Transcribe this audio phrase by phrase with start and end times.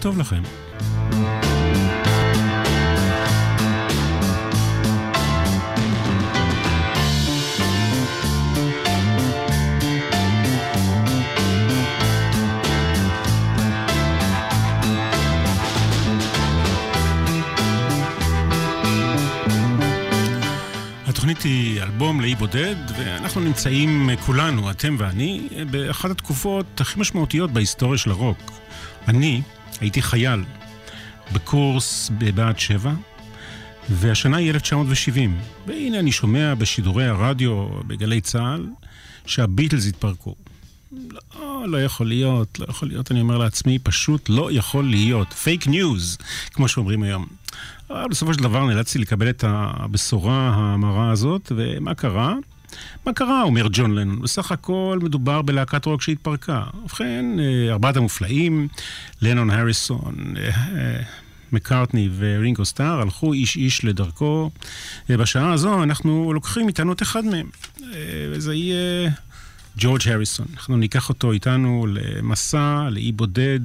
[0.00, 0.42] טוב לכם.
[21.06, 27.98] התוכנית היא אלבום לאי בודד, ואנחנו נמצאים כולנו, אתם ואני, באחת התקופות הכי משמעותיות בהיסטוריה
[27.98, 28.52] של הרוק.
[29.08, 29.42] אני
[29.80, 30.44] הייתי חייל
[31.32, 32.92] בקורס בבה"ד 7,
[33.90, 35.38] והשנה היא 1970.
[35.66, 38.66] והנה אני שומע בשידורי הרדיו בגלי צה"ל
[39.26, 40.34] שהביטלס התפרקו.
[41.10, 45.32] לא, לא יכול להיות, לא יכול להיות, אני אומר לעצמי, פשוט לא יכול להיות.
[45.32, 46.18] פייק ניוז,
[46.52, 47.26] כמו שאומרים היום.
[47.90, 52.34] אבל בסופו של דבר נאלצתי לקבל את הבשורה המרה הזאת, ומה קרה?
[53.06, 54.22] מה קרה, אומר ג'ון לנון?
[54.22, 56.62] בסך הכל מדובר בלהקת רוק שהתפרקה.
[56.82, 58.68] ובכן, אה, ארבעת המופלאים,
[59.22, 61.02] לנון, הריסון, אה, אה,
[61.52, 64.50] מקארטני ורינגו סטאר הלכו איש איש לדרכו.
[65.10, 67.46] ובשעה הזו אנחנו לוקחים איתנו את אחד מהם.
[68.30, 69.10] וזה יהיה
[69.78, 70.46] ג'ורג' הריסון.
[70.54, 73.60] אנחנו ניקח אותו איתנו למסע, לאי בודד.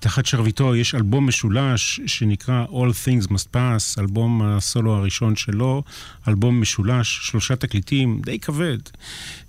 [0.00, 2.72] תחת שרביטו יש אלבום משולש שנקרא All
[3.04, 5.82] Things Must Pass, אלבום הסולו הראשון שלו,
[6.28, 8.78] אלבום משולש, שלושה תקליטים, די כבד.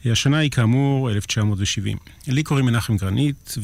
[0.06, 1.98] השנה היא כאמור 1970.
[2.28, 3.56] לי קוראים מנחם גרנית,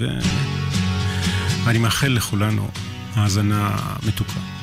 [1.66, 2.68] ואני מאחל לכולנו
[3.16, 3.78] האזנה
[4.08, 4.57] מתוקה.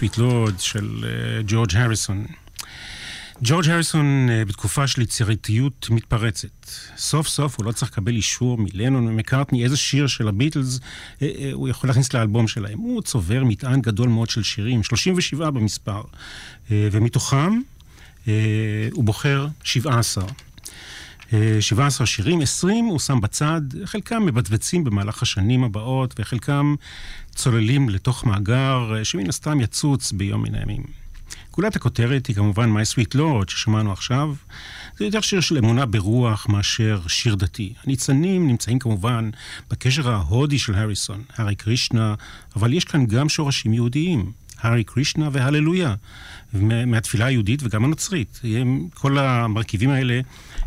[0.00, 1.04] Sweet Lord של
[1.46, 2.26] ג'ורג' הריסון.
[3.42, 6.66] ג'ורג' הריסון בתקופה של יצירתיות מתפרצת.
[6.96, 10.80] סוף סוף הוא לא צריך לקבל אישור מלנון ומקארטני איזה שיר של הביטלס uh,
[11.20, 12.78] uh, הוא יכול להכניס לאלבום שלהם.
[12.78, 17.60] הוא צובר מטען גדול מאוד של שירים, 37 במספר, uh, ומתוכם
[18.92, 20.24] הוא בוחר 17.
[21.60, 26.74] 17 שירים, 20 הוא שם בצד, חלקם מבצבצים במהלך השנים הבאות, וחלקם
[27.34, 30.82] צוללים לתוך מאגר שמן הסתם יצוץ ביום מן הימים.
[31.52, 34.34] גולת הכותרת היא כמובן My Sweet Lord ששמענו עכשיו.
[34.98, 37.74] זה יותר שיר של אמונה ברוח מאשר שיר דתי.
[37.84, 39.30] הניצנים נמצאים כמובן
[39.70, 42.14] בקשר ההודי של הריסון, הארי קרישנה,
[42.56, 44.32] אבל יש כאן גם שורשים יהודיים.
[44.60, 45.94] הארי קרישנה והללויה,
[46.86, 48.40] מהתפילה היהודית וגם הנוצרית.
[48.94, 50.20] כל המרכיבים האלה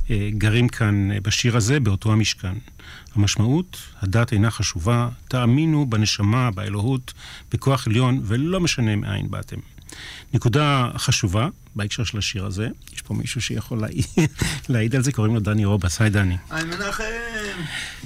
[0.09, 2.53] אה, גרים כאן אה, בשיר הזה, באותו המשכן.
[3.15, 7.13] המשמעות, הדת אינה חשובה, תאמינו בנשמה, באלוהות,
[7.51, 9.57] בכוח עליון, ולא משנה מאין באתם.
[10.33, 13.83] נקודה חשובה בהקשר של השיר הזה, יש פה מישהו שיכול
[14.69, 16.01] להעיד על זה, קוראים לו דני רובס.
[16.01, 16.37] היי דני.
[16.49, 17.03] היי מנחם.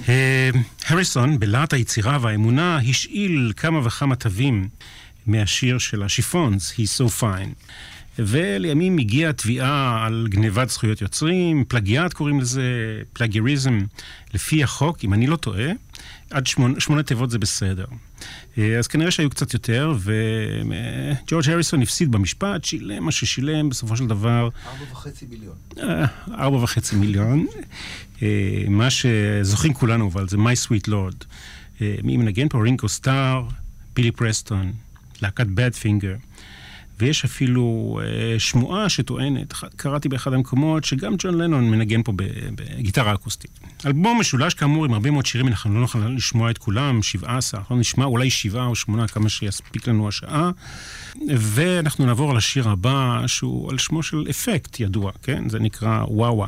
[0.08, 0.50] אה,
[0.86, 4.68] הריסון, בלהט היצירה והאמונה, השאיל כמה וכמה תווים
[5.28, 7.54] מהשיר של השיפונס, He's So Fine.
[8.18, 12.62] ולימים הגיעה תביעה על גנבת זכויות יוצרים, פלגיאט קוראים לזה,
[13.12, 13.80] פלגיאריזם,
[14.34, 15.66] לפי החוק, אם אני לא טועה,
[16.30, 17.84] עד שמונה, שמונה תיבות זה בסדר.
[18.58, 24.06] אה, אז כנראה שהיו קצת יותר, וג'ורג' הריסון הפסיד במשפט, שילם מה ששילם, בסופו של
[24.06, 24.48] דבר...
[24.66, 25.54] ארבע וחצי מיליון.
[25.78, 27.46] אה, ארבע וחצי מיליון.
[28.22, 31.24] אה, מה שזוכרים כולנו, אבל זה My Sweet Lord.
[32.02, 32.62] מי מנגן פה?
[32.62, 33.44] רינקו סטאר,
[33.94, 34.72] בילי פרסטון,
[35.22, 36.14] להקת בד פינגר.
[37.00, 42.12] ויש אפילו אה, שמועה שטוענת, קראתי באחד המקומות, שגם ג'ון לנון מנגן פה
[42.54, 43.50] בגיטרה אקוסטית.
[43.86, 47.76] אלבום משולש כאמור עם הרבה מאוד שירים, אנחנו לא נוכל לשמוע את כולם, 17, אנחנו
[47.76, 50.50] נשמע אולי שבעה או שמונה, כמה שיספיק לנו השעה.
[51.36, 55.48] ואנחנו נעבור לשיר הבא, שהוא על שמו של אפקט ידוע, כן?
[55.48, 56.46] זה נקרא וואווה.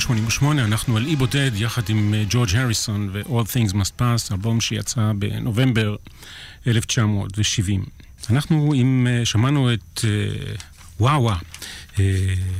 [0.00, 4.32] לכאן 88, אנחנו על אי בודד יחד עם אה, ג'ורג' הריסון ו-All Things Must Pass,
[4.32, 5.96] אלבום שיצא בנובמבר
[6.66, 7.84] 1970.
[8.30, 10.04] אנחנו עם, אה, שמענו את
[11.00, 11.36] וואו וואו.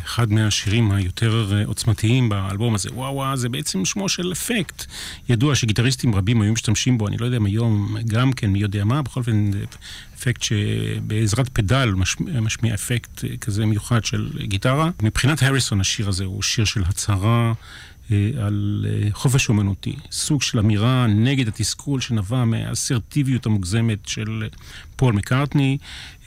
[0.04, 2.88] אחד מהשירים היותר עוצמתיים באלבום הזה.
[2.92, 4.84] וואו וואו זה בעצם שמו של אפקט.
[5.28, 8.84] ידוע שגיטריסטים רבים היו משתמשים בו, אני לא יודע אם היום גם כן, מי יודע
[8.84, 9.50] מה, בכל אופן
[10.20, 14.90] אפקט שבעזרת פדל משמיע, משמיע אפקט כזה מיוחד של גיטרה.
[15.02, 17.52] מבחינת הריסון השיר הזה הוא שיר של הצהרה.
[18.12, 24.48] אה, על אה, חופש אומנותי, סוג של אמירה נגד התסכול שנבע מהאסרטיביות המוגזמת של
[24.96, 25.78] פול מקארטני,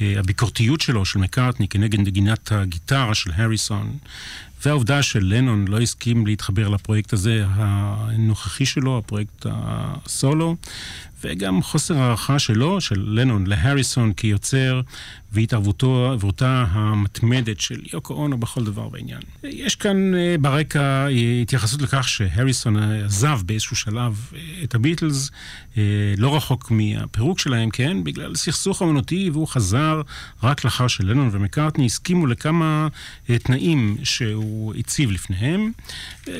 [0.02, 3.98] אה, הביקורתיות שלו, של מקארטני, כנגד נגינת הגיטרה של הריסון,
[4.66, 10.56] והעובדה שלנון לא הסכים להתחבר לפרויקט הזה הנוכחי שלו, הפרויקט הסולו,
[11.24, 14.82] וגם חוסר הערכה שלו, של לנון, להריסון כיוצר,
[15.34, 19.22] והתערבותו המתמדת של יוקו אונו בכל דבר בעניין.
[19.44, 25.32] יש כאן אה, ברקע אה, התייחסות לכך שהריסון עזב באיזשהו שלב אה, את הביטלס,
[26.18, 28.04] לא רחוק מהפירוק שלהם, כן?
[28.04, 30.02] בגלל סכסוך אמנותי, והוא חזר
[30.44, 32.88] רק לאחר שלנון ומקארטני הסכימו לכמה
[33.44, 35.72] תנאים שהוא הציב לפניהם.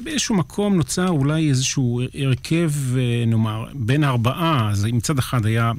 [0.04, 2.72] באיזשהו מקום נוצר אולי איזשהו הרכב,
[3.28, 5.72] נאמר, בין הארבעה, אז מצד אחד היה...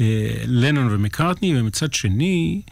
[0.00, 2.62] אה, לנון ומקארטני, ומצד שני,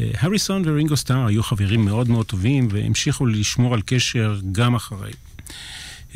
[0.00, 5.12] אה, הריסון ורינגו סטאר היו חברים מאוד מאוד טובים והמשיכו לשמור על קשר גם אחרי.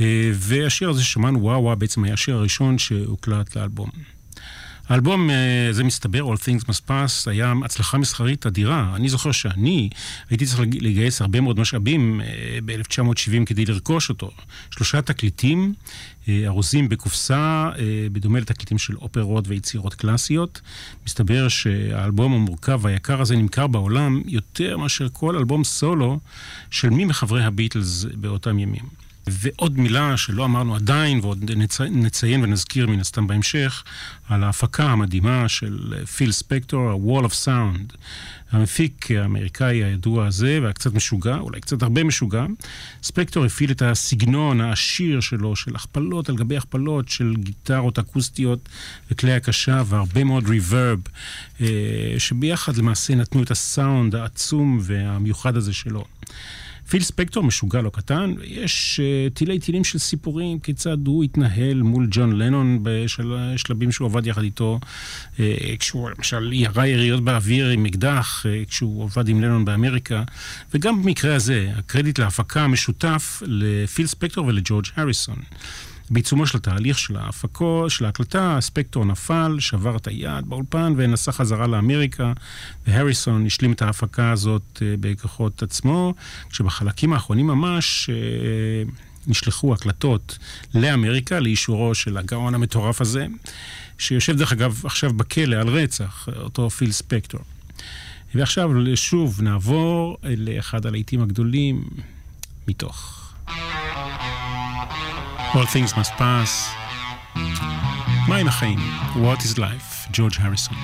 [0.00, 3.90] אה, והשיר הזה ששמענו, וואו וואו, בעצם היה השיר הראשון שהוקלט לאלבום.
[4.88, 8.92] האלבום, אה, זה מסתבר, All Things Must Pass, היה הצלחה מסחרית אדירה.
[8.96, 9.88] אני זוכר שאני
[10.30, 14.30] הייתי צריך לגייס הרבה מאוד משאבים אה, ב-1970 כדי לרכוש אותו.
[14.70, 15.74] שלושה תקליטים,
[16.28, 17.70] אה, ארוזים בקופסה,
[18.12, 20.60] בדומה לתקליטים של אופרות ויצירות קלאסיות.
[21.06, 26.18] מסתבר שהאלבום המורכב והיקר הזה נמכר בעולם יותר מאשר כל אלבום סולו
[26.70, 28.97] של מי מחברי הביטלס באותם ימים.
[29.30, 31.50] ועוד מילה שלא אמרנו עדיין, ועוד
[31.90, 33.84] נציין ונזכיר מן הסתם בהמשך,
[34.28, 37.96] על ההפקה המדהימה של פיל ספקטור, ה-Wall of Sound.
[38.50, 42.44] המפיק האמריקאי הידוע הזה, והקצת משוגע, אולי קצת הרבה משוגע,
[43.02, 48.68] ספקטור הפעיל את הסגנון העשיר שלו, של הכפלות על גבי הכפלות, של גיטרות אקוסטיות
[49.10, 50.98] וכלי הקשה, והרבה מאוד ריברב,
[51.60, 51.66] אה,
[52.18, 56.04] שביחד למעשה נתנו את הסאונד העצום והמיוחד הזה שלו.
[56.88, 59.00] פיל ספקטור משוגע לא קטן, uh,
[59.34, 64.80] תילי תילים של סיפורים כיצד הוא התנהל מול ג'ון לנון בשלבים שהוא עבד יחד איתו,
[65.36, 65.40] uh,
[65.78, 70.22] כשהוא למשל ירה יריות באוויר עם אקדח, uh, כשהוא עבד עם לנון באמריקה,
[70.74, 75.38] וגם במקרה הזה, הקרדיט להפקה המשותף לפיל ספקטור ולג'ורג' הריסון.
[76.10, 81.66] בעיצומו של התהליך של ההפקו, של ההקלטה, הספקטור נפל, שבר את היד באולפן ונסע חזרה
[81.66, 82.32] לאמריקה,
[82.86, 86.14] והריסון השלים את ההפקה הזאת אה, בכוחות עצמו,
[86.50, 88.10] כשבחלקים האחרונים ממש...
[88.10, 88.90] אה,
[89.28, 90.38] נשלחו הקלטות
[90.74, 93.26] לאמריקה לאישורו של הגאון המטורף הזה,
[93.98, 97.40] שיושב דרך אגב עכשיו בכלא על רצח, אותו פיל ספקטור.
[98.34, 101.84] ועכשיו שוב נעבור לאחד הלעיתים הגדולים
[102.68, 103.27] מתוך.
[105.53, 106.75] All things must pass.
[108.27, 108.79] מהם החיים?
[109.15, 110.09] What is life?
[110.13, 110.77] ג'ורג' הריסון.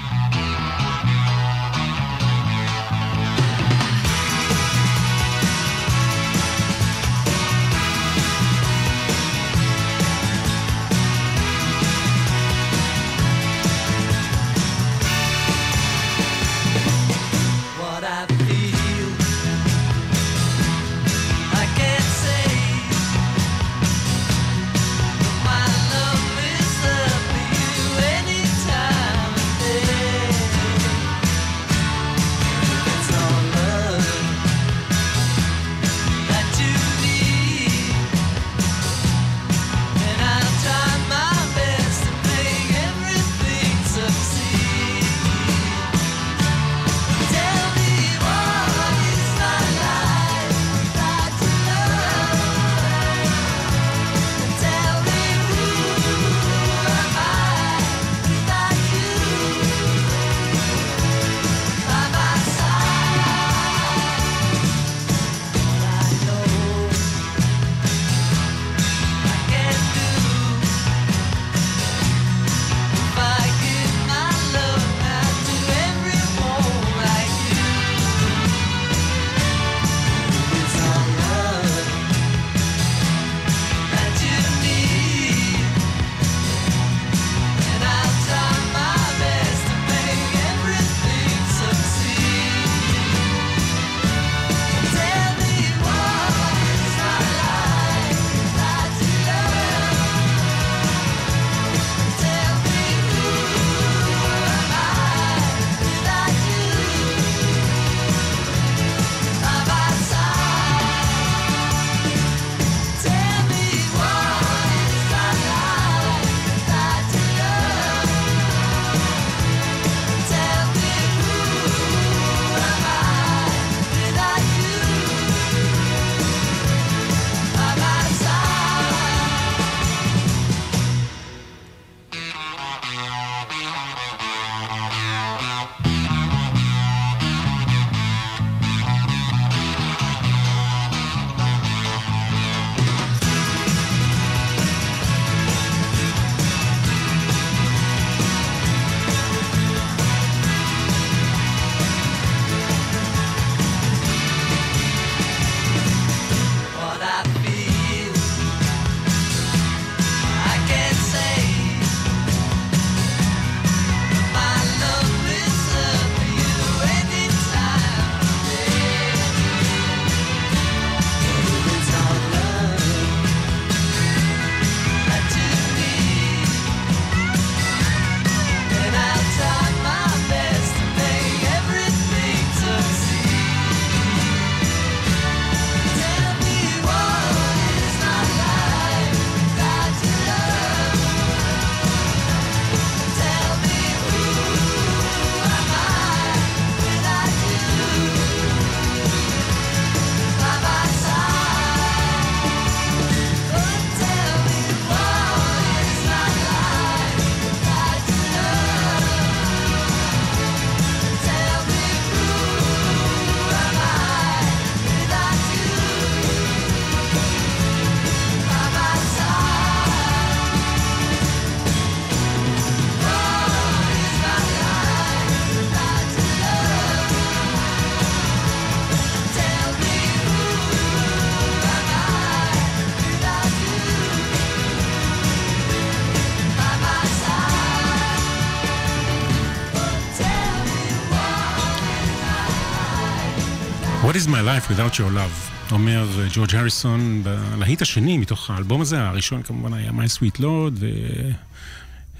[244.15, 245.73] What is my life without your love?
[245.73, 250.85] אומר אה, ג'ורג' הריסון בלהיט השני מתוך האלבום הזה, הראשון כמובן היה My Sweet Lord,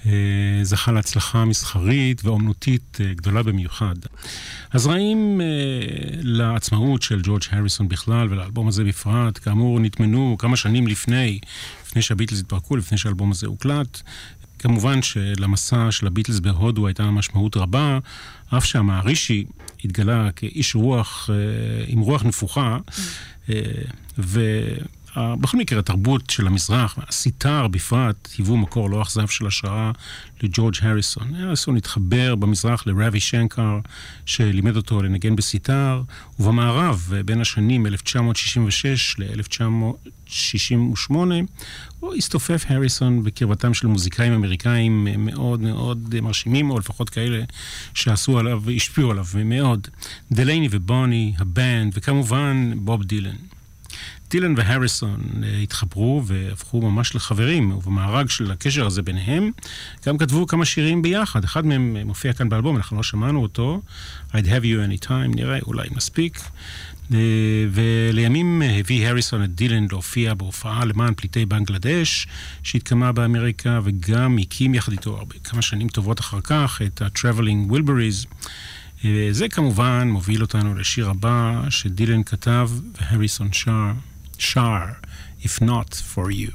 [0.05, 3.95] וזכה אה, להצלחה מסחרית ואומנותית אה, גדולה במיוחד.
[4.73, 5.41] הזרעים
[6.21, 11.39] לעצמאות של ג'ורג' הריסון בכלל ולאלבום הזה בפרט, כאמור נטמנו כמה שנים לפני,
[11.85, 14.01] לפני שהביטלס התפרקו, לפני שהאלבום הזה הוקלט.
[14.59, 17.99] כמובן שלמסע של הביטלס בהודו הייתה משמעות רבה,
[18.57, 19.45] אף שהמערישי
[19.85, 21.35] התגלה כאיש רוח, אה,
[21.87, 22.77] עם רוח נפוחה,
[23.49, 23.55] אה,
[25.17, 29.91] ובכל מקרה התרבות של המזרח, הסיטר בפרט, היוו מקור לא אכזב של השראה
[30.43, 31.35] לג'ורג' הריסון.
[31.35, 33.79] הריסון התחבר במזרח לרבי שנקר,
[34.25, 36.01] שלימד אותו לנגן בסיטר,
[36.39, 41.15] ובמערב, בין השנים 1966 ל-1968,
[41.99, 47.43] הוא הסתופף הריסון בקרבתם של מוזיקאים אמריקאים מאוד מאוד מרשימים, או לפחות כאלה
[47.93, 49.87] שעשו עליו והשפיעו עליו מאוד.
[50.31, 53.35] דלייני ובוני, הבנד, וכמובן בוב דילן.
[54.29, 59.51] דילן והריסון אה, התחברו והפכו ממש לחברים, ובמארג של הקשר הזה ביניהם
[60.05, 61.43] גם כתבו כמה שירים ביחד.
[61.43, 63.81] אחד מהם מופיע כאן באלבום, אנחנו לא שמענו אותו,
[64.31, 66.39] I'd have you anytime, נראה, אולי מספיק.
[67.13, 67.17] אה,
[67.71, 72.27] ולימים הביא הריסון את דילן להופיע בהופעה למען פליטי בנגלדש
[72.63, 78.27] שהתקיימה באמריקה וגם הקים יחד איתו הרבה, כמה שנים טובות אחר כך את ה-Traveling Wilburys.
[79.05, 82.69] אה, זה כמובן מוביל אותנו לשיר הבא שדילן כתב
[83.01, 83.91] והריסון שר.
[84.39, 84.97] Shar,
[85.41, 86.53] if not for you.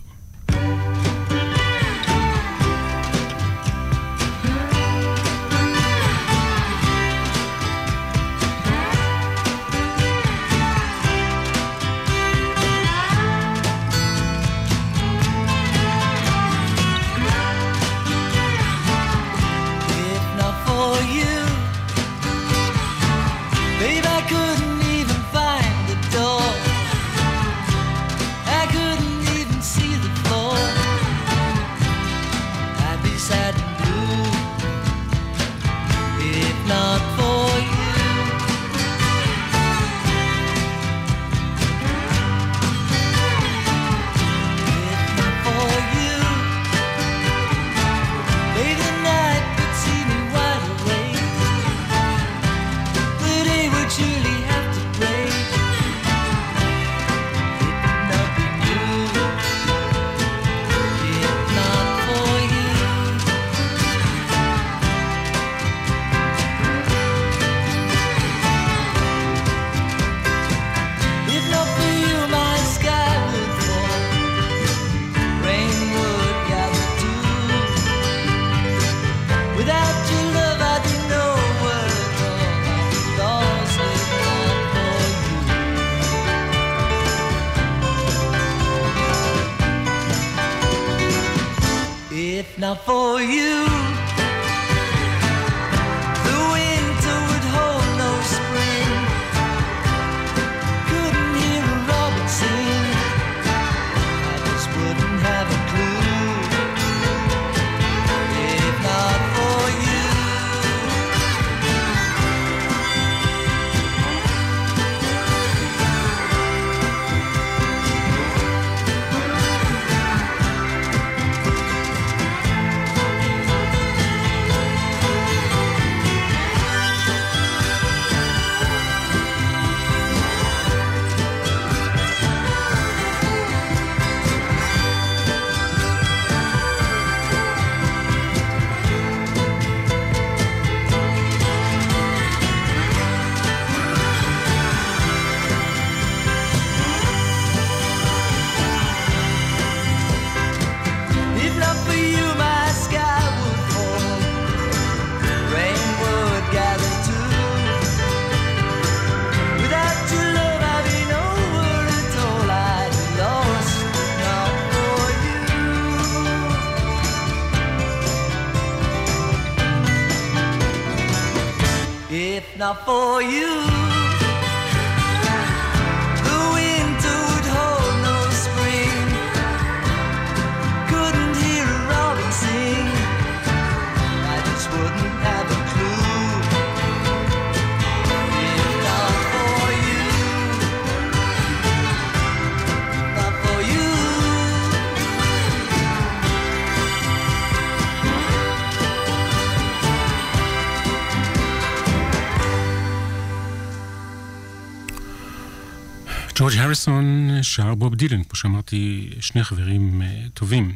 [207.55, 210.73] שר בוב דילן, כמו שאמרתי, שני חברים uh, טובים.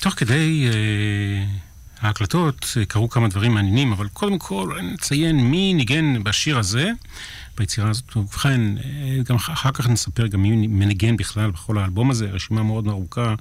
[0.00, 6.22] תוך כדי uh, ההקלטות uh, קרו כמה דברים מעניינים, אבל קודם כל נציין מי ניגן
[6.22, 6.90] בשיר הזה,
[7.58, 8.16] ביצירה הזאת.
[8.16, 8.60] ובכן,
[9.24, 13.34] גם אחר כך נספר גם מי מנגן בכלל בכל האלבום הזה, רשימה מאוד ארוכה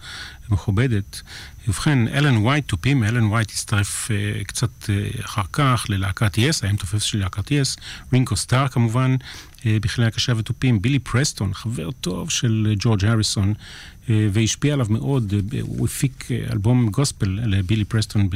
[0.49, 1.21] ומכובדת.
[1.67, 6.73] ובכן, אלן וייט, תופים, אלן וייט הצטרף uh, קצת uh, אחר כך ללהקת יס, היה
[6.73, 7.76] מתופף של להקת יס,
[8.13, 9.15] רינגו סטאר כמובן,
[9.65, 13.54] בכלי הקשה ותופים, בילי פרסטון, חבר טוב של ג'ורג' הריסון,
[14.10, 18.30] והשפיע עליו מאוד, uh, הוא הפיק uh, אלבום גוספל לבילי פרסטון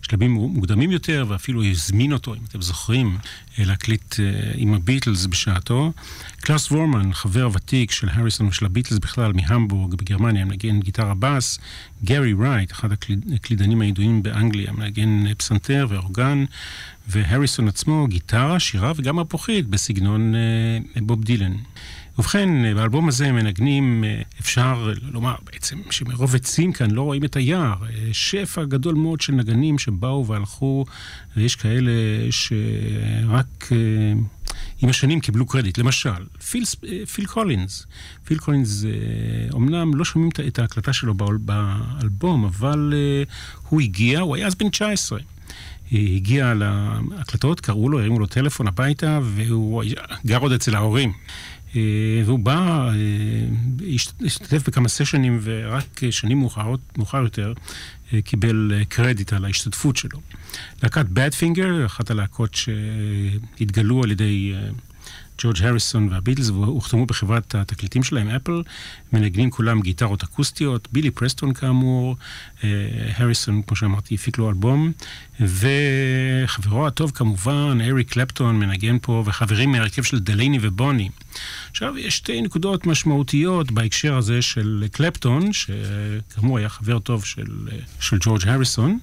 [0.00, 3.18] בשלבים מוקדמים יותר, ואפילו הזמין אותו, אם אתם זוכרים,
[3.58, 4.14] להקליט
[4.54, 5.92] עם הביטלס בשעתו.
[6.40, 11.58] קלאוס וורמן, חבר ותיק של הריסון ושל הביטלס בכלל, מהמבורג בגרמניה, מנגן גיטרה בס,
[12.04, 12.88] גרי רייט, אחד
[13.34, 16.44] הקלידנים הידועים באנגליה, מנגן פסנתר ואורגן,
[17.08, 20.34] והריסון עצמו, גיטרה, שירה וגם מפוחית בסגנון
[20.96, 21.52] בוב דילן.
[22.18, 24.04] ובכן, באלבום הזה מנגנים,
[24.40, 27.74] אפשר לומר בעצם שמרוב עצים כאן לא רואים את היער.
[28.12, 30.84] שפע גדול מאוד של נגנים שבאו והלכו,
[31.36, 31.92] ויש כאלה
[32.30, 33.68] שרק
[34.82, 35.78] עם השנים קיבלו קרדיט.
[35.78, 36.64] למשל, פיל,
[37.14, 37.86] פיל קולינס.
[38.24, 38.84] פיל קולינס,
[39.52, 42.94] אומנם לא שומעים את ההקלטה שלו באלבום, אבל
[43.68, 45.18] הוא הגיע, הוא היה אז בן 19.
[45.92, 49.84] הגיע להקלטות, קראו לו, הרימו לו טלפון הביתה, והוא
[50.26, 51.12] גר עוד אצל ההורים.
[52.24, 52.90] והוא בא,
[54.24, 57.52] השתתף בכמה סשנים, ורק שנים מאוחרות, מאוחר יותר
[58.24, 60.20] קיבל קרדיט על ההשתתפות שלו.
[60.82, 64.54] להקת בדפינגר, אחת הלהקות שהתגלו על ידי
[65.38, 68.62] ג'ורג' הריסון והביטלס, והוחתמו בחברת התקליטים שלהם, אפל,
[69.12, 72.16] מנגנים כולם גיטרות אקוסטיות, בילי פרסטון כאמור,
[73.16, 74.92] הריסון, כמו שאמרתי, הפיק לו אלבום,
[75.40, 81.08] וחברו הטוב כמובן, אריק קלפטון, מנגן פה, וחברים מהרכב של דלייני ובוני.
[81.70, 87.46] עכשיו, יש שתי נקודות משמעותיות בהקשר הזה של קלפטון, שכאמור היה חבר טוב של,
[88.00, 88.98] של ג'ורג' הריסון.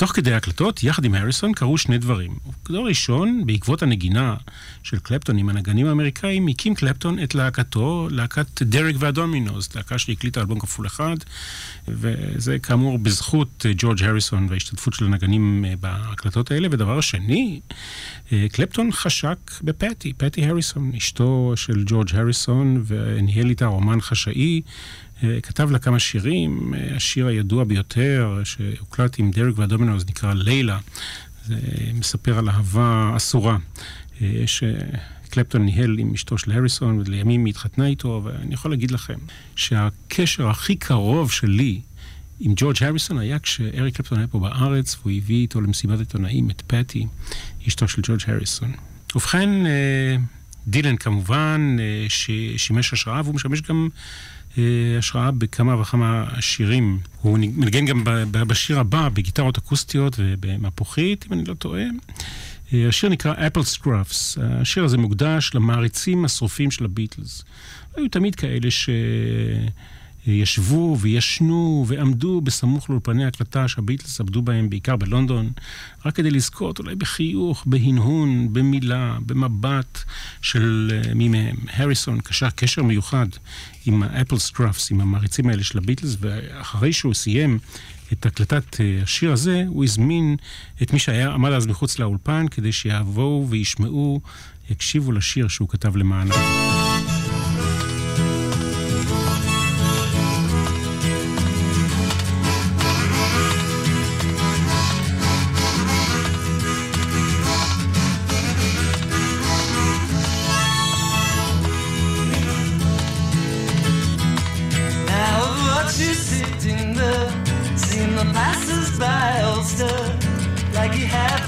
[0.00, 2.36] תוך כדי ההקלטות, יחד עם הריסון, קרו שני דברים.
[2.68, 4.34] דבר ראשון, בעקבות הנגינה
[4.82, 10.58] של קלפטון עם הנגנים האמריקאים, הקים קלפטון את להקתו, להקת דרק והדומינוס, להקה שהקליטה אלבום
[10.58, 11.16] כפול אחד,
[11.88, 16.68] וזה כאמור בזכות ג'ורג' הריסון וההשתתפות של הנגנים אה, בהקלטות האלה.
[16.70, 17.60] ודבר שני,
[18.32, 24.60] אה, קלפטון חשק בפטי, פטי הריסון, אשתו של ג'ורג' הריסון, וניהל איתה רומן חשאי.
[25.42, 30.78] כתב לה כמה שירים, השיר הידוע ביותר שהוקלט עם דרק והדומינוס נקרא לילה,
[31.46, 31.56] זה
[31.94, 33.56] מספר על אהבה אסורה.
[34.46, 39.18] שקלפטון ניהל עם אשתו של הריסון, ולימים היא התחתנה איתו, ואני יכול להגיד לכם
[39.56, 41.80] שהקשר הכי קרוב שלי
[42.40, 46.62] עם ג'ורג' הריסון היה כשאריק קלפטון היה פה בארץ, והוא הביא איתו למסיבת עיתונאים את
[46.66, 47.06] פטי,
[47.68, 48.72] אשתו של ג'ורג' הריסון.
[49.14, 49.50] ובכן,
[50.66, 51.76] דילן כמובן,
[52.08, 53.88] ששימש השראה, והוא משמש גם
[54.98, 56.98] השראה בכמה וכמה שירים.
[57.22, 61.82] הוא מנגן גם בשיר הבא, בגיטרות אקוסטיות ובמפוחית, אם אני לא טועה.
[62.72, 64.40] השיר נקרא Apple Scruffs.
[64.42, 67.44] השיר הזה מוקדש למעריצים השרופים של הביטלס.
[67.96, 68.90] היו תמיד כאלה ש...
[70.26, 75.50] ישבו וישנו ועמדו בסמוך לאולפני הקלטה שהביטלס עבדו בהם, בעיקר בלונדון,
[76.04, 79.98] רק כדי לזכות אולי בחיוך, בהנהון, במילה, במבט
[80.42, 81.56] של מי מהם.
[81.72, 83.26] הריסון קשר קשר מיוחד
[83.86, 87.58] עם האפל סקרפס, עם המעריצים האלה של הביטלס, ואחרי שהוא סיים
[88.12, 90.36] את הקלטת השיר הזה, הוא הזמין
[90.82, 94.20] את מי שהיה עמד אז מחוץ לאולפן, כדי שיבואו וישמעו,
[94.70, 96.89] יקשיבו לשיר שהוא כתב למענם.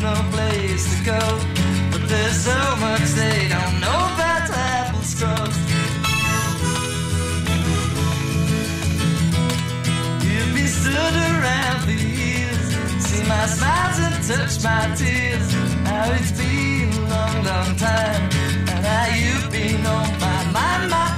[0.03, 1.21] No place to go.
[1.93, 5.59] But there's so much they don't know about apple scrubs.
[10.27, 12.65] You've been stood around for years,
[13.07, 15.49] see my smiles and touch my tears.
[15.85, 18.23] Now it's been a long, long time,
[18.71, 21.12] and now you've been on my mind, my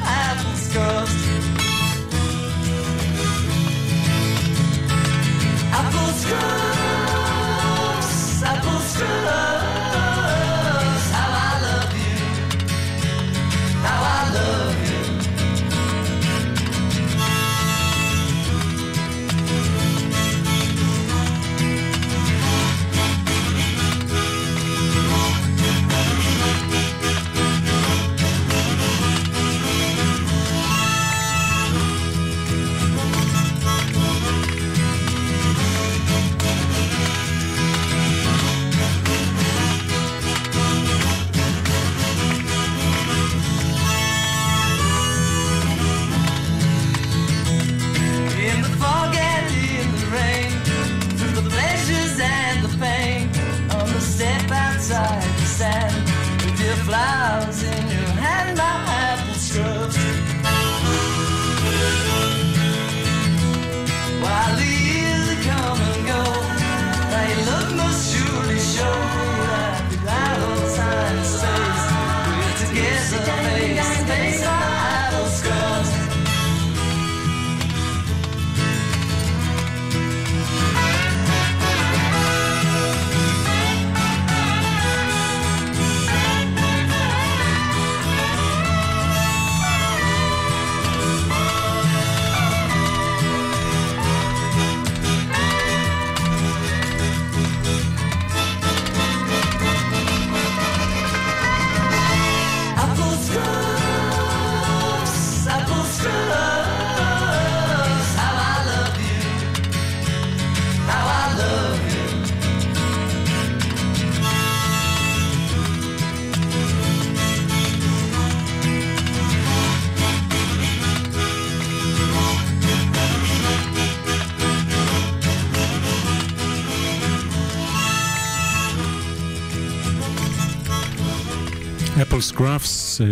[132.34, 133.06] Scruffs, אה,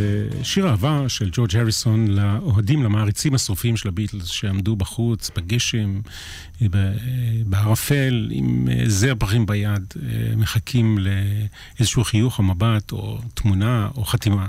[0.45, 6.01] שיר אהבה של ג'ורג' הריסון לאוהדים, למעריצים השרופים של הביטלס שעמדו בחוץ, בגשם,
[6.63, 6.67] אה,
[7.47, 9.95] בערפל, עם אה, זר פרחים ביד,
[10.37, 14.47] מחכים לאיזשהו חיוך או מבט, או תמונה, או חתימה.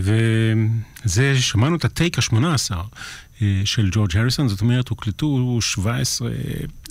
[0.00, 2.34] וזה, שמענו את הטייק ה-18
[2.72, 2.82] אה,
[3.64, 6.28] של ג'ורג' הריסון, זאת אומרת, הוקלטו 17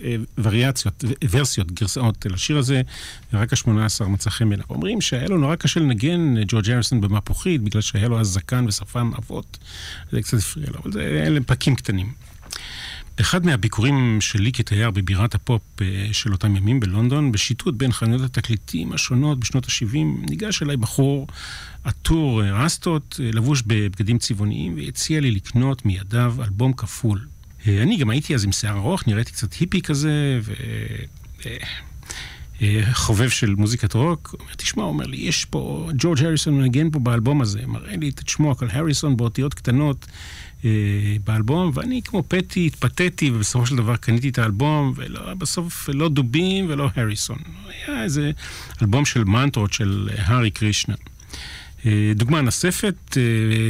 [0.04, 2.82] אה, וריאציות, ורסיות, גרסאות לשיר הזה,
[3.34, 4.66] ורק ה-18 מצא חן בעיניו.
[4.70, 8.66] אומרים שהיה לו נורא קשה לנגן אה, ג'ורג' הריסון במפוחית, בגלל שהיה לו אז זקן
[8.68, 9.58] ושפם אבות.
[10.12, 12.14] זה קצת הפריע לו, אבל זה, אלה פקים קטנים.
[13.22, 15.62] אחד מהביקורים שלי כתייר בבירת הפופ
[16.12, 21.28] של אותם ימים בלונדון, בשיטוט בין חנויות התקליטים השונות בשנות ה-70, ניגש אליי בחור
[21.84, 27.28] עטור אה, רסטות, אה, לבוש בבגדים צבעוניים, והציע לי לקנות מידיו אלבום כפול.
[27.68, 30.54] אה, אני גם הייתי אז עם שיער ארוך, נראיתי קצת היפי כזה, ו...
[32.94, 37.42] חובב של מוזיקת רוק, אומר, תשמע, אומר לי, יש פה, ג'ורג' הריסון מנגן פה באלבום
[37.42, 40.14] הזה, מראה לי את שמו, הכל הריסון באותיות קטנות אה,
[41.24, 46.90] באלבום, ואני כמו פתי התפתיתי, ובסופו של דבר קניתי את האלבום, ובסוף לא דובים ולא
[46.96, 47.38] הריסון.
[47.70, 48.32] היה איזה
[48.82, 50.96] אלבום של מנטרות של הארי קרישנה.
[51.86, 53.22] אה, דוגמה נוספת, אה,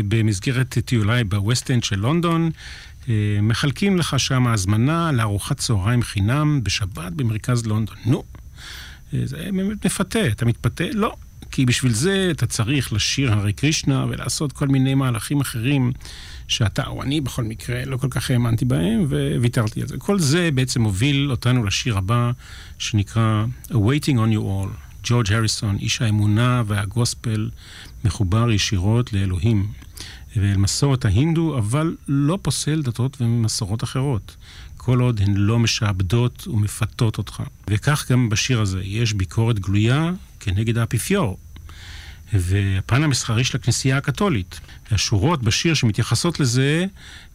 [0.07, 2.51] במסגרת טיולי בווסט-אנד של לונדון,
[3.09, 7.95] אה, מחלקים לך שם הזמנה לארוחת צהריים חינם בשבת במרכז לונדון.
[8.05, 8.23] נו,
[9.23, 10.27] זה באמת מפתה.
[10.27, 10.83] אתה מתפתה?
[10.93, 11.15] לא.
[11.51, 15.91] כי בשביל זה אתה צריך לשיר הרי קרישנה ולעשות כל מיני מהלכים אחרים
[16.49, 19.05] שאתה או אני בכל מקרה לא כל כך האמנתי בהם
[19.39, 19.97] וויתרתי על זה.
[19.97, 22.31] כל זה בעצם הוביל אותנו לשיר הבא
[22.77, 24.89] שנקרא Waiting on you all.
[25.03, 27.49] ג'ורג' הריסון, איש האמונה והגוספל,
[28.05, 29.67] מחובר ישירות לאלוהים
[30.35, 34.35] ואל מסורת ההינדו, אבל לא פוסל דתות ומסורות אחרות,
[34.77, 37.43] כל עוד הן לא משעבדות ומפתות אותך.
[37.67, 41.37] וכך גם בשיר הזה, יש ביקורת גלויה כנגד האפיפיור.
[42.33, 44.59] והפן המסחרי של הכנסייה הקתולית.
[44.91, 46.85] השורות בשיר שמתייחסות לזה,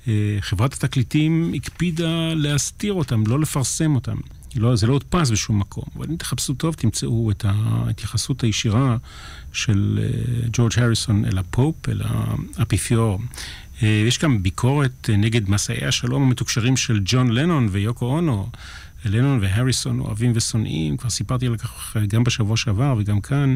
[0.09, 4.17] אה, חברת התקליטים הקפידה להסתיר אותם, לא לפרסם אותם.
[4.57, 5.85] לא, זה לא הודפס בשום מקום.
[5.97, 8.97] אבל אם תחפשו טוב, תמצאו את ההתייחסות הישירה
[9.53, 12.01] של uh, ג'ורג' הריסון אל הפופ, אל
[12.57, 13.19] האפיפיור.
[13.81, 18.49] Uh, יש גם ביקורת uh, נגד מסעי השלום המתוקשרים של ג'ון לנון ויוקו אונו.
[19.05, 23.55] לנון והריסון אוהבים ושונאים, כבר סיפרתי על כך גם בשבוע שעבר וגם כאן,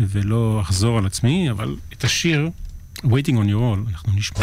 [0.00, 2.50] ולא אחזור על עצמי, אבל את השיר,
[3.04, 4.40] Waiting on your all, אנחנו נשמע.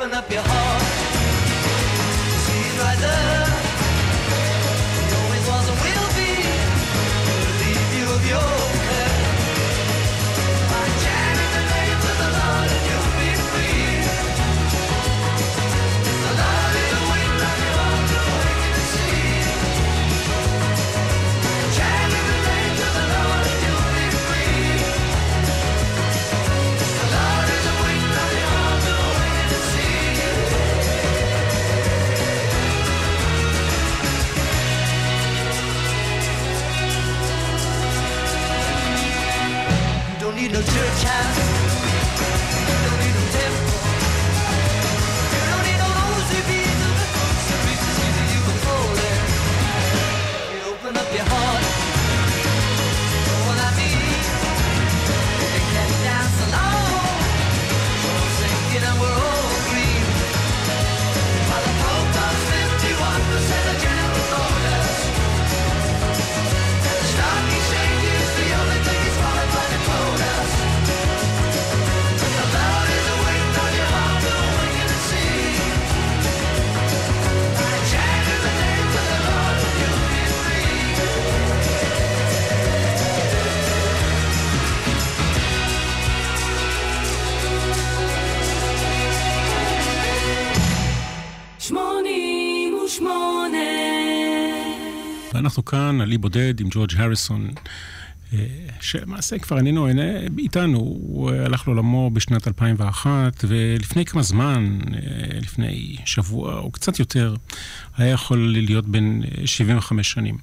[0.00, 0.87] open up your heart.
[95.88, 97.50] ואנחנו כאן על אי בודד עם ג'ורג' הריסון,
[98.32, 98.46] אה,
[98.80, 99.88] שלמעשה כבר איננו
[100.38, 107.34] איתנו, הוא הלך לעולמו בשנת 2001, ולפני כמה זמן, אה, לפני שבוע או קצת יותר,
[107.96, 110.38] היה יכול להיות בן 75 שנים.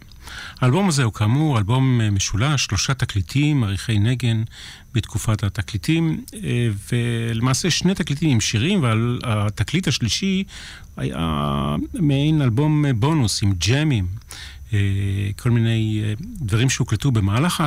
[0.60, 4.44] האלבום הזה הוא כאמור אלבום משולש, שלושה תקליטים, עריכי נגן
[4.94, 6.24] בתקופת התקליטים,
[6.92, 10.44] ולמעשה שני תקליטים עם שירים, והתקליט השלישי
[10.98, 14.06] היה מעין אלבום בונוס עם ג'מים.
[14.76, 17.64] אה, כל מיני אה, דברים שהוקלטו במהלך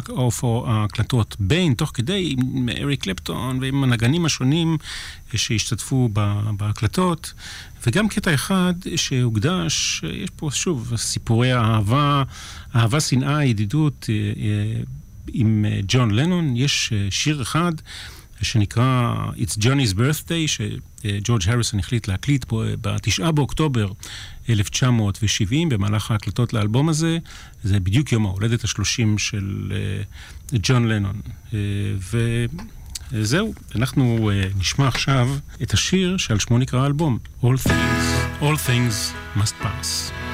[0.67, 4.77] ההקלטות, בין, תוך כדי, עם אריק קלפטון ועם הנגנים השונים
[5.33, 6.09] אה, שהשתתפו
[6.57, 7.33] בהקלטות.
[7.87, 12.23] וגם קטע אחד שהוקדש, יש פה שוב סיפורי אהבה,
[12.77, 14.07] אהבה, שנאה, ידידות
[15.33, 16.57] עם ג'ון לנון.
[16.57, 17.73] יש שיר אחד
[18.43, 23.93] שנקרא It's Johnny's Birthday, שג'ורג' הריסון החליט להקליט בו בתשעה באוקטובר
[24.49, 27.19] 1970, במהלך ההקלטות לאלבום הזה.
[27.65, 30.03] זה בדיוק יום ההולדת השלושים של אה,
[30.63, 31.21] ג'ון לנון.
[31.55, 31.59] אה,
[33.13, 35.29] וזהו, אנחנו אה, נשמע עכשיו
[35.63, 40.28] את השיר שעל שמו נקרא האלבום, All Things, All Things Must Pass.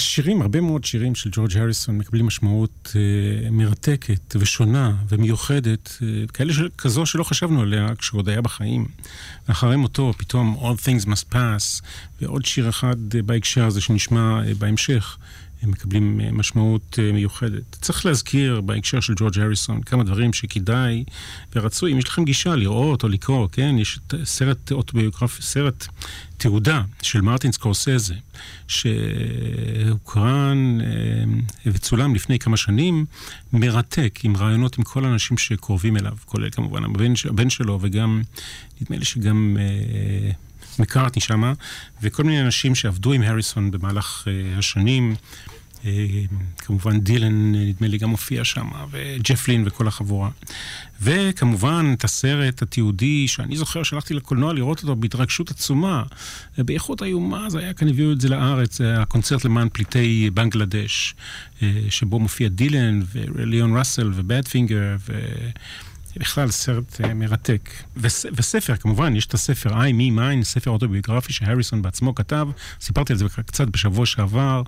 [0.00, 6.52] השירים, הרבה מאוד שירים של ג'ורג' הריסון מקבלים משמעות אה, מרתקת ושונה ומיוחדת, אה, כאלה
[6.52, 8.86] של, כזו שלא חשבנו עליה כשהוא עוד היה בחיים.
[9.46, 11.82] אחרי מותו פתאום All Things Must Pass,
[12.20, 15.18] ועוד שיר אחד אה, בהקשר הזה שנשמע אה, בהמשך.
[15.62, 17.76] הם מקבלים אה, משמעות אה, מיוחדת.
[17.80, 21.04] צריך להזכיר בהקשר של ג'ורג' הריסון כמה דברים שכדאי
[21.54, 23.76] ורצוי, אם יש לכם גישה לראות או לקרוא, כן?
[23.78, 25.86] יש סרט אוטוביוגרפי, סרט
[26.36, 28.14] תעודה של מרטין סקורסזה,
[28.68, 28.98] שהוקרן
[30.80, 30.86] אה,
[31.66, 33.06] וצולם לפני כמה שנים,
[33.52, 38.22] מרתק, עם רעיונות עם כל האנשים שקרובים אליו, כולל כמובן הבן, הבן שלו וגם,
[38.80, 39.56] נדמה לי שגם...
[40.78, 41.52] מקארטני שמה,
[42.02, 45.14] וכל מיני אנשים שעבדו עם הריסון במהלך uh, השנים.
[45.14, 45.86] Uh,
[46.58, 50.30] כמובן דילן, נדמה לי, גם הופיע שם, וג'פלין וכל החבורה.
[51.02, 56.02] וכמובן, את הסרט התיעודי, שאני זוכר שהלכתי לקולנוע לראות אותו בהתרגשות עצומה.
[56.58, 61.14] באיכות איומה, זה היה כאן הביאו את זה לארץ, הקונצרט למען פליטי בנגלדש,
[61.88, 65.20] שבו מופיע דילן, וליאון ראסל, ובאדפינגר, ו...
[66.16, 67.70] בכלל סרט uh, מרתק.
[67.96, 72.48] וס, וספר, כמובן, יש את הספר I, Me, Mine, ספר אוטוביוגרפי שהריסון בעצמו כתב,
[72.80, 74.62] סיפרתי על זה קצת בשבוע שעבר.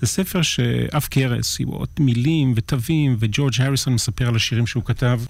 [0.00, 5.20] זה ספר שאף כרס, עם עוד מילים ותווים, וג'ורג' הריסון מספר על השירים שהוא כתב.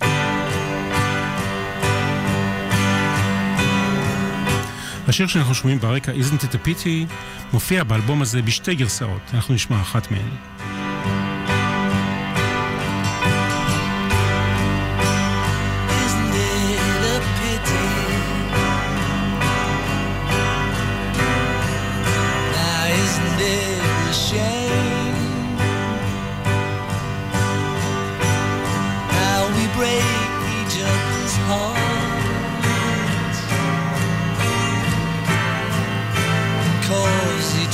[5.08, 7.12] השיר שאנחנו שומעים ברקע, Isn't it a pity,
[7.52, 10.93] מופיע באלבום הזה בשתי גרסאות, אנחנו נשמע אחת מהן.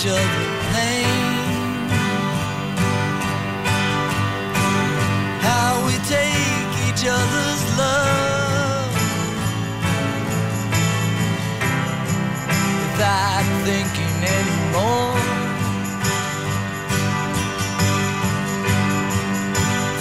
[0.00, 0.22] each other
[0.72, 1.88] pain.
[5.42, 8.94] How we take each other's love.
[12.80, 15.18] Without thinking anymore.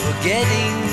[0.06, 0.89] Forgetting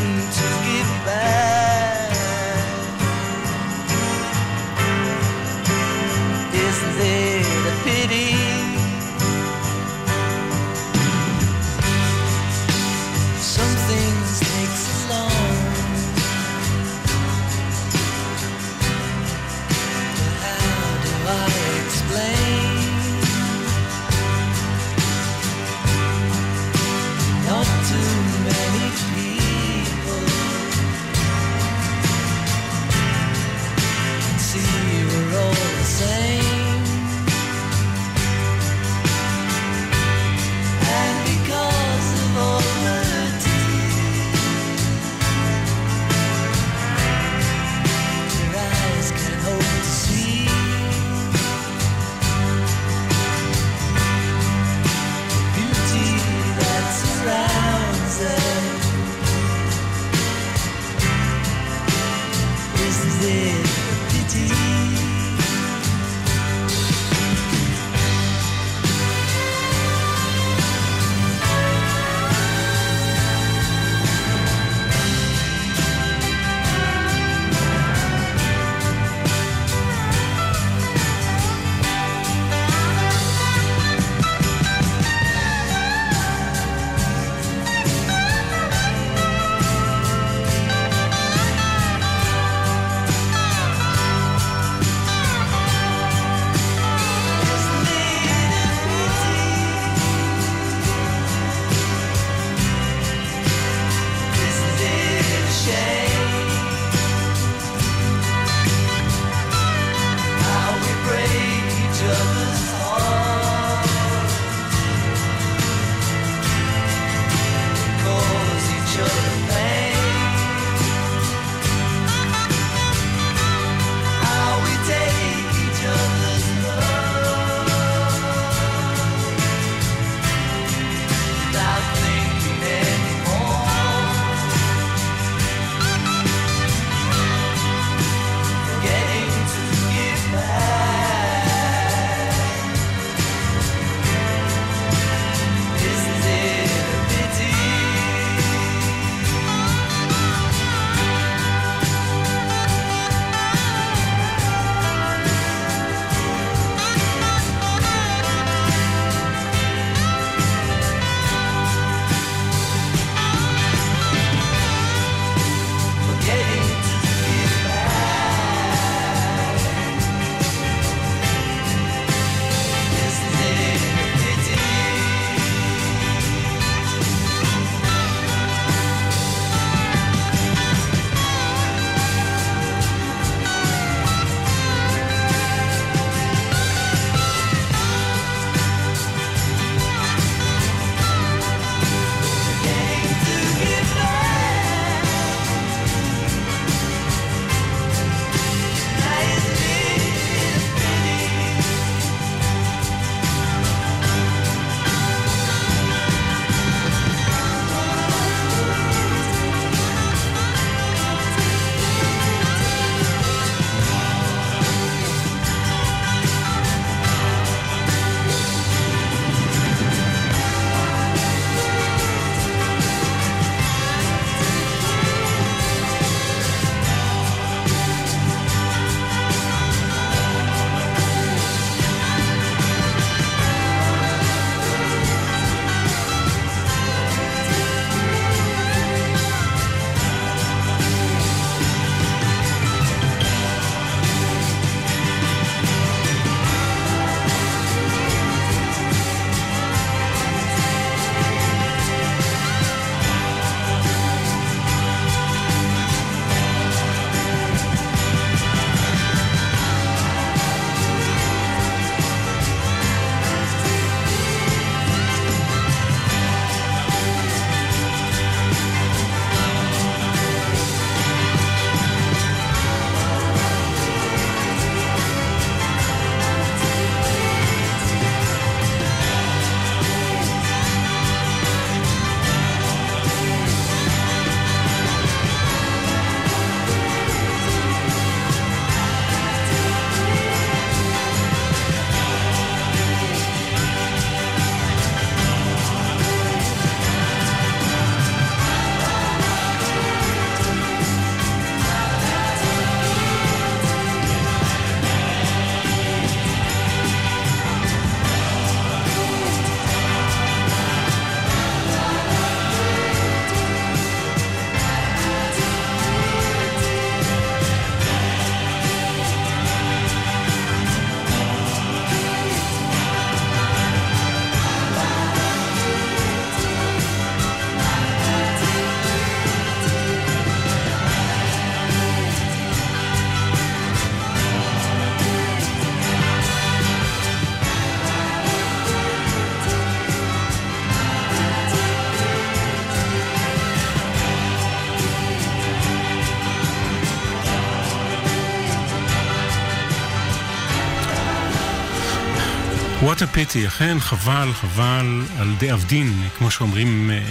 [352.97, 357.03] What a pity, אכן חבל, חבל על די אבדין, כמו שאומרים אה,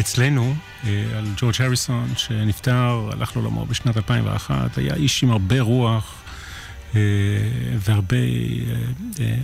[0.00, 0.54] אצלנו,
[0.86, 6.22] אה, על ג'ורג' הריסון, שנפטר, הלך לעולמו בשנת 2001, היה איש עם הרבה רוח
[6.94, 7.00] אה,
[7.78, 8.16] והרבה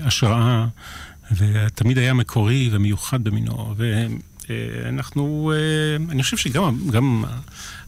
[0.03, 0.67] השראה,
[1.37, 3.75] ותמיד היה מקורי ומיוחד במינו.
[4.51, 5.53] ואנחנו,
[6.11, 7.25] אני חושב שגם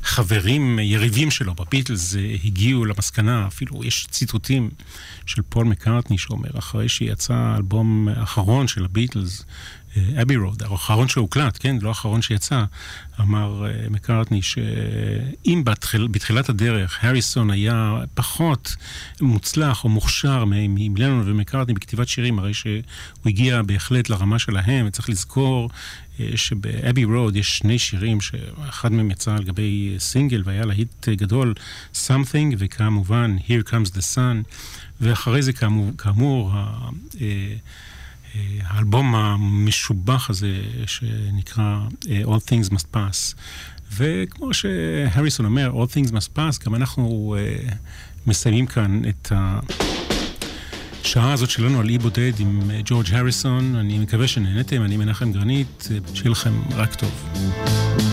[0.03, 4.71] חברים, יריבים שלו בביטלס הגיעו למסקנה, אפילו יש ציטוטים
[5.27, 9.45] של פול מקארטני שאומר, אחרי שיצא האלבום האחרון של הביטלס,
[10.22, 12.65] Abbey Road, האחרון שהוקלט, כן, לא האחרון שיצא,
[13.21, 18.77] אמר מקארטני שאם בתחיל, בתחילת הדרך הריסון היה פחות
[19.21, 22.83] מוצלח או מוכשר מלנון ומקארטני בכתיבת שירים, הרי שהוא
[23.27, 25.71] הגיע בהחלט לרמה שלהם, וצריך לזכור
[26.37, 31.55] שב Abbey Road יש שני שירים, שאחד מהם יצא על גבי סינגל והיה להיט גדול,
[31.95, 34.53] Something, וכמובן Here Comes the Sun,
[35.01, 36.53] ואחרי זה כאמור, כאמור
[37.12, 37.19] uh,
[38.62, 43.35] האלבום המשובח הזה שנקרא אה, All Things Must Pass.
[43.97, 47.37] וכמו שהריסון אומר, All Things Must Pass, גם אנחנו
[48.27, 49.33] מסיימים כאן את
[51.05, 53.76] השעה הזאת שלנו על אי בודד עם ג'ורג' הריסון.
[53.76, 58.08] אני מקווה שנהנתם, אני מנחם גרנית, שיהיה לכם רק טוב.